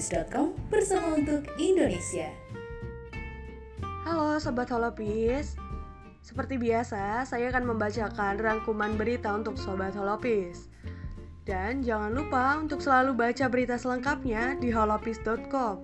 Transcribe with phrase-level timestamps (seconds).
[0.00, 2.32] holopis.com bersama untuk Indonesia.
[4.08, 5.60] Halo Sobat Holopis.
[6.24, 10.72] Seperti biasa, saya akan membacakan rangkuman berita untuk Sobat Holopis.
[11.44, 15.76] Dan jangan lupa untuk selalu baca berita selengkapnya di holopis.com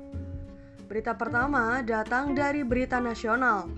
[0.89, 3.69] Berita pertama datang dari Berita Nasional.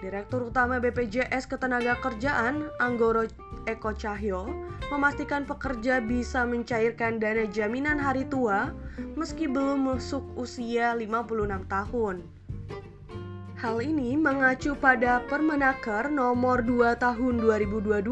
[0.00, 3.28] Direktur Utama BPJS Ketenagakerjaan Anggoro
[3.64, 4.48] Eko Cahyo
[4.92, 8.76] memastikan pekerja bisa mencairkan dana jaminan hari tua
[9.16, 12.16] meski belum masuk usia 56 tahun.
[13.64, 18.04] Hal ini mengacu pada Permenaker nomor 2 tahun 2022.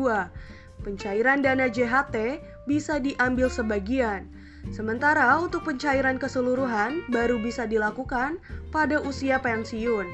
[0.80, 4.32] Pencairan dana JHT bisa diambil sebagian,
[4.72, 8.40] sementara untuk pencairan keseluruhan baru bisa dilakukan
[8.72, 10.08] pada usia pensiun.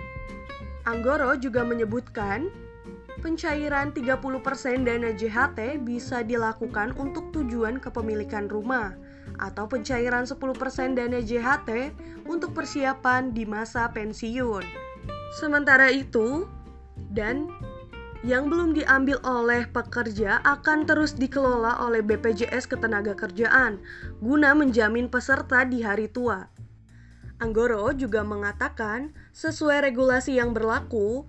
[0.88, 2.50] Anggoro juga menyebutkan
[3.18, 8.94] pencairan 30% dana JHT bisa dilakukan untuk tujuan kepemilikan rumah
[9.38, 11.70] atau pencairan 10% dana JHT
[12.26, 14.64] untuk persiapan di masa pensiun.
[15.36, 16.48] Sementara itu,
[17.12, 17.52] dan
[18.26, 23.78] yang belum diambil oleh pekerja akan terus dikelola oleh BPJS Ketenagakerjaan
[24.18, 26.50] guna menjamin peserta di hari tua.
[27.38, 31.22] Anggoro juga mengatakan, sesuai regulasi yang berlaku,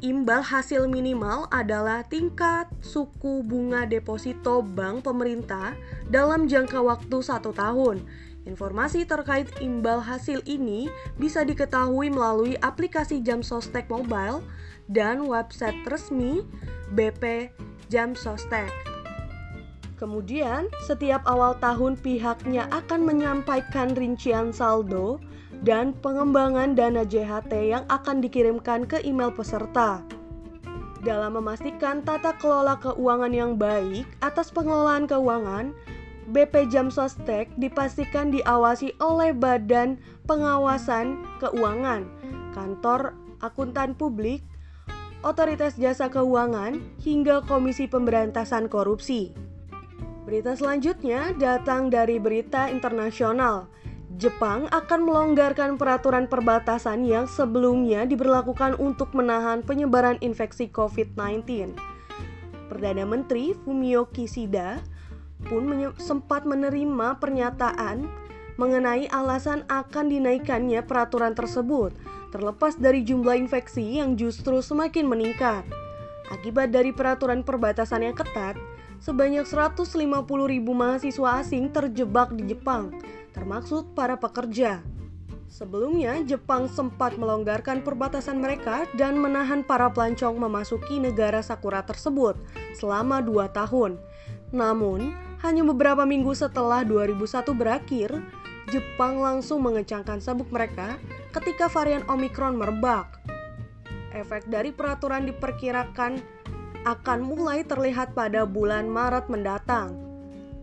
[0.00, 5.76] imbal hasil minimal adalah tingkat suku bunga deposito bank pemerintah
[6.08, 8.04] dalam jangka waktu satu tahun.
[8.48, 10.88] Informasi terkait imbal hasil ini
[11.20, 14.40] bisa diketahui melalui aplikasi Jam Sostek Mobile
[14.88, 16.40] dan website resmi
[16.96, 17.52] BP
[17.92, 18.72] Jam Sostek.
[20.00, 25.20] Kemudian, setiap awal tahun pihaknya akan menyampaikan rincian saldo
[25.60, 30.00] dan pengembangan dana JHT yang akan dikirimkan ke email peserta.
[31.00, 35.72] Dalam memastikan tata kelola keuangan yang baik atas pengelolaan keuangan,
[36.30, 39.96] BP Jam Sostek dipastikan diawasi oleh Badan
[40.28, 42.06] Pengawasan Keuangan,
[42.52, 44.44] Kantor Akuntan Publik,
[45.24, 49.32] Otoritas Jasa Keuangan, hingga Komisi Pemberantasan Korupsi.
[50.28, 53.66] Berita selanjutnya datang dari berita internasional.
[54.18, 61.78] Jepang akan melonggarkan peraturan perbatasan yang sebelumnya diberlakukan untuk menahan penyebaran infeksi COVID-19.
[62.66, 64.82] Perdana Menteri Fumio Kishida
[65.46, 65.70] pun
[66.02, 68.10] sempat menerima pernyataan
[68.58, 71.94] mengenai alasan akan dinaikannya peraturan tersebut,
[72.34, 75.62] terlepas dari jumlah infeksi yang justru semakin meningkat.
[76.34, 78.58] Akibat dari peraturan perbatasan yang ketat,
[78.98, 79.86] sebanyak 150
[80.50, 82.90] ribu mahasiswa asing terjebak di Jepang
[83.32, 84.82] termasuk para pekerja.
[85.50, 92.38] Sebelumnya, Jepang sempat melonggarkan perbatasan mereka dan menahan para pelancong memasuki negara Sakura tersebut
[92.78, 93.98] selama dua tahun.
[94.54, 95.10] Namun,
[95.42, 98.14] hanya beberapa minggu setelah 2001 berakhir,
[98.70, 100.94] Jepang langsung mengecangkan sabuk mereka
[101.34, 103.18] ketika varian Omikron merebak.
[104.14, 106.22] Efek dari peraturan diperkirakan
[106.86, 109.98] akan mulai terlihat pada bulan Maret mendatang.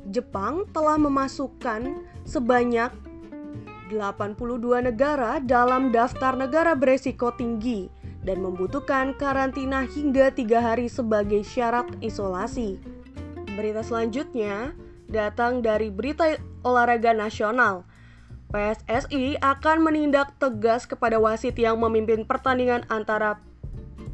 [0.08, 2.92] Jepang telah memasukkan sebanyak
[3.88, 7.88] 82 negara dalam daftar negara beresiko tinggi
[8.28, 12.76] dan membutuhkan karantina hingga tiga hari sebagai syarat isolasi.
[13.56, 14.76] Berita selanjutnya
[15.08, 16.36] datang dari berita
[16.68, 17.88] olahraga nasional.
[18.52, 23.40] PSSI akan menindak tegas kepada wasit yang memimpin pertandingan antara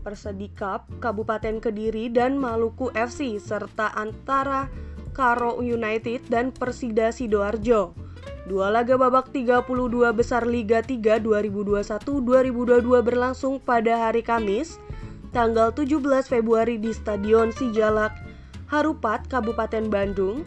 [0.04, 4.68] Persedikap Kabupaten Kediri dan Maluku FC serta antara
[5.16, 8.03] Karo United dan Persida Sidoarjo.
[8.44, 14.84] Dua laga babak 32 besar Liga 3 2021-2022 berlangsung pada hari Kamis,
[15.32, 18.12] tanggal 17 Februari di Stadion Sijalak,
[18.68, 20.44] Harupat, Kabupaten Bandung,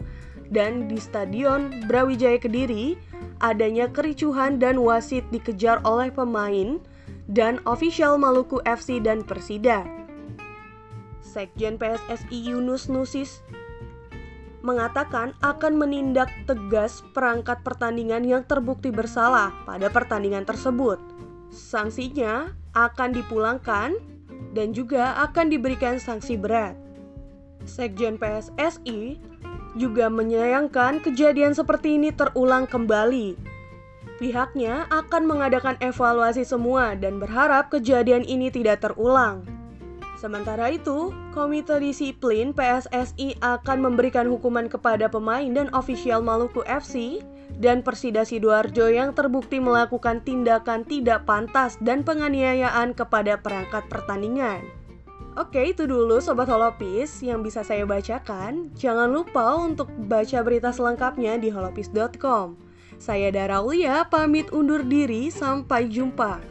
[0.53, 3.01] dan di Stadion Brawijaya Kediri,
[3.41, 6.77] adanya kericuhan dan wasit dikejar oleh pemain
[7.25, 9.89] dan ofisial Maluku FC dan Persida.
[11.25, 13.41] Sekjen PSSI Yunus Nusis
[14.67, 20.99] mengatakan akan menindak tegas perangkat pertandingan yang terbukti bersalah pada pertandingan tersebut.
[21.47, 23.95] Sanksinya akan dipulangkan
[24.51, 26.75] dan juga akan diberikan sanksi berat.
[27.63, 29.15] Sekjen PSSI
[29.79, 33.39] juga menyayangkan kejadian seperti ini terulang kembali.
[34.17, 39.56] Pihaknya akan mengadakan evaluasi semua dan berharap kejadian ini tidak terulang.
[40.17, 47.21] Sementara itu, Komite Disiplin PSSI akan memberikan hukuman kepada pemain dan ofisial Maluku FC
[47.61, 54.65] dan Persida Sidoarjo yang terbukti melakukan tindakan tidak pantas dan penganiayaan kepada perangkat pertandingan.
[55.37, 58.73] Oke, itu dulu Sobat Holopis yang bisa saya bacakan.
[58.73, 62.57] Jangan lupa untuk baca berita selengkapnya di holopis.com.
[62.97, 66.41] Saya Dara Aulia pamit undur diri, sampai jumpa.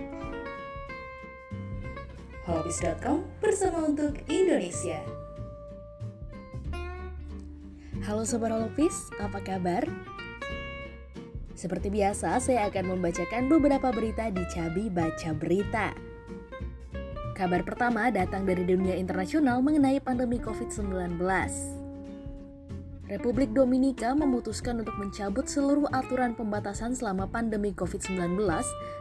[2.46, 5.02] Holopis.com bersama untuk Indonesia.
[8.06, 9.82] Halo Sobat Holopis, apa kabar?
[11.58, 15.90] Seperti biasa, saya akan membacakan beberapa berita di Cabi Baca Berita.
[17.34, 21.19] Kabar pertama datang dari dunia internasional mengenai pandemi COVID-19.
[23.06, 28.34] Republik Dominika memutuskan untuk mencabut seluruh aturan pembatasan selama pandemi COVID-19,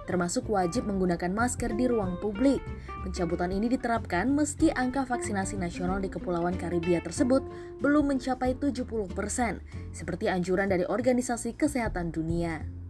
[0.06, 2.62] termasuk wajib menggunakan masker di ruang publik.
[3.02, 7.42] Pencabutan ini diterapkan meski angka vaksinasi nasional di Kepulauan Karibia tersebut
[7.82, 9.10] belum mencapai 70%,
[9.90, 12.85] seperti anjuran dari Organisasi Kesehatan Dunia.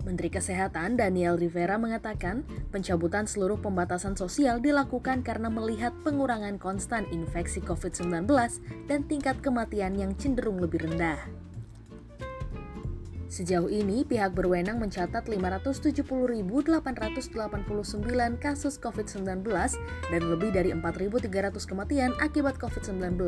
[0.00, 7.60] Menteri Kesehatan Daniel Rivera mengatakan pencabutan seluruh pembatasan sosial dilakukan karena melihat pengurangan konstan infeksi
[7.60, 8.24] COVID-19
[8.88, 11.20] dan tingkat kematian yang cenderung lebih rendah.
[13.30, 16.02] Sejauh ini, pihak berwenang mencatat 570.889
[18.42, 19.46] kasus COVID-19
[20.10, 23.22] dan lebih dari 4.300 kematian akibat COVID-19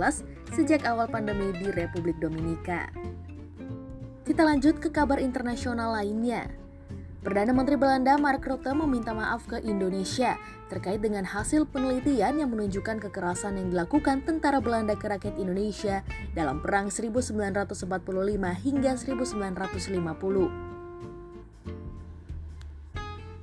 [0.51, 2.91] sejak awal pandemi di Republik Dominika.
[4.27, 6.62] Kita lanjut ke kabar internasional lainnya.
[7.23, 10.35] Perdana Menteri Belanda Mark Rutte meminta maaf ke Indonesia
[10.67, 16.03] terkait dengan hasil penelitian yang menunjukkan kekerasan yang dilakukan tentara Belanda ke rakyat Indonesia
[16.35, 17.79] dalam Perang 1945
[18.67, 19.87] hingga 1950.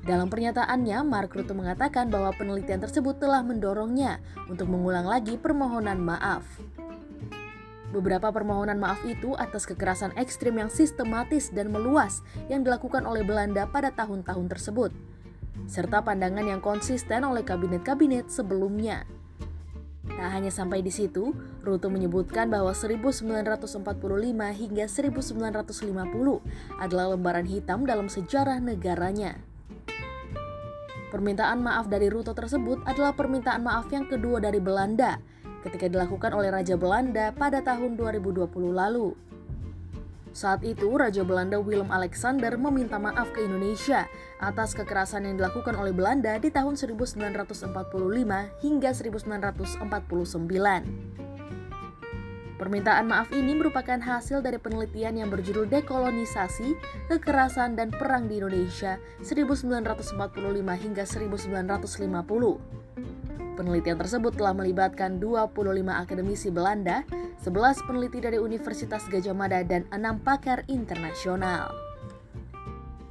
[0.03, 4.19] Dalam pernyataannya, Mark Rutte mengatakan bahwa penelitian tersebut telah mendorongnya
[4.51, 6.43] untuk mengulang lagi permohonan maaf.
[7.89, 13.65] Beberapa permohonan maaf itu atas kekerasan ekstrim yang sistematis dan meluas yang dilakukan oleh Belanda
[13.65, 14.93] pada tahun-tahun tersebut,
[15.65, 19.09] serta pandangan yang konsisten oleh kabinet-kabinet sebelumnya.
[20.05, 21.33] Tak hanya sampai di situ,
[21.65, 23.81] Ruto menyebutkan bahwa 1945
[24.53, 29.41] hingga 1950 adalah lembaran hitam dalam sejarah negaranya.
[31.09, 35.17] Permintaan maaf dari Ruto tersebut adalah permintaan maaf yang kedua dari Belanda
[35.65, 39.15] ketika dilakukan oleh Raja Belanda pada tahun 2020 lalu.
[40.29, 44.05] Saat itu, Raja Belanda Willem Alexander meminta maaf ke Indonesia
[44.37, 47.73] atas kekerasan yang dilakukan oleh Belanda di tahun 1945
[48.61, 51.17] hingga 1949.
[52.59, 56.75] Permintaan maaf ini merupakan hasil dari penelitian yang berjudul Dekolonisasi,
[57.07, 62.78] Kekerasan dan Perang di Indonesia 1945 hingga 1950.
[63.59, 65.51] Penelitian tersebut telah melibatkan 25
[65.91, 67.03] akademisi Belanda,
[67.43, 71.67] 11 peneliti dari Universitas Gajah Mada, dan 6 pakar internasional.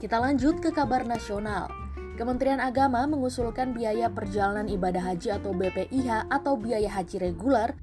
[0.01, 1.69] Kita lanjut ke kabar nasional.
[2.17, 7.77] Kementerian Agama mengusulkan biaya perjalanan ibadah haji atau BPIH atau biaya haji reguler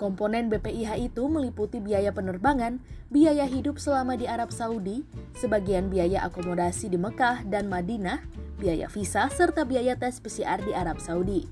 [0.00, 5.06] Komponen BPIH itu meliputi biaya penerbangan, biaya hidup selama di Arab Saudi,
[5.36, 8.24] sebagian biaya akomodasi di Mekah dan Madinah,
[8.58, 11.46] biaya visa, serta biaya tes PCR di Arab Saudi.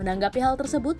[0.00, 0.96] Menanggapi hal tersebut,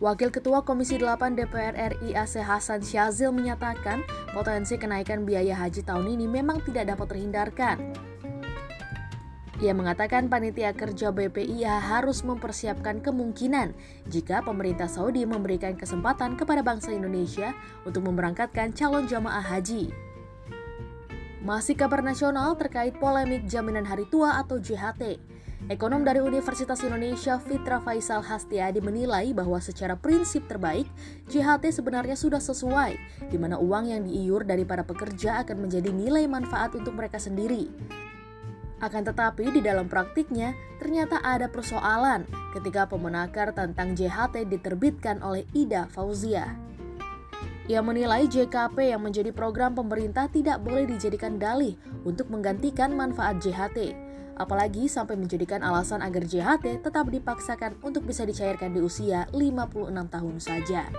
[0.00, 4.00] Wakil Ketua Komisi 8 DPR RI Aceh Hasan Syazil menyatakan
[4.32, 7.76] potensi kenaikan biaya haji tahun ini memang tidak dapat terhindarkan.
[9.60, 13.76] Ia mengatakan panitia kerja BPIA harus mempersiapkan kemungkinan
[14.08, 17.52] jika pemerintah Saudi memberikan kesempatan kepada bangsa Indonesia
[17.84, 19.92] untuk memberangkatkan calon jamaah haji.
[21.44, 25.20] Masih kabar nasional terkait polemik jaminan hari tua atau JHT.
[25.68, 30.88] Ekonom dari Universitas Indonesia Fitra Faisal Hastiadi menilai bahwa secara prinsip terbaik,
[31.28, 32.96] JHT sebenarnya sudah sesuai,
[33.28, 37.68] di mana uang yang diiur dari para pekerja akan menjadi nilai manfaat untuk mereka sendiri.
[38.80, 42.24] Akan tetapi di dalam praktiknya ternyata ada persoalan
[42.56, 46.56] ketika pemenakar tentang JHT diterbitkan oleh Ida Fauzia.
[47.70, 53.94] Ia menilai JKP yang menjadi program pemerintah tidak boleh dijadikan dalih untuk menggantikan manfaat JHT,
[54.34, 60.36] apalagi sampai menjadikan alasan agar JHT tetap dipaksakan untuk bisa dicairkan di usia 56 tahun
[60.42, 60.90] saja.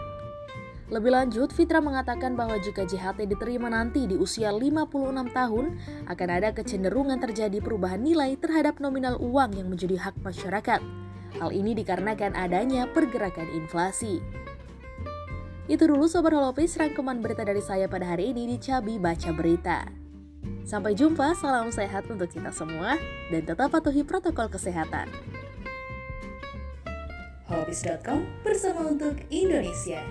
[0.91, 5.65] Lebih lanjut, Fitra mengatakan bahwa jika JHT diterima nanti di usia 56 tahun,
[6.03, 10.83] akan ada kecenderungan terjadi perubahan nilai terhadap nominal uang yang menjadi hak masyarakat.
[11.39, 14.19] Hal ini dikarenakan adanya pergerakan inflasi.
[15.71, 19.87] Itu dulu Sobat Holopis rangkuman berita dari saya pada hari ini di Cabi Baca Berita.
[20.67, 22.99] Sampai jumpa, salam sehat untuk kita semua,
[23.31, 25.07] dan tetap patuhi protokol kesehatan.
[27.47, 30.03] Holopis.com bersama untuk Indonesia.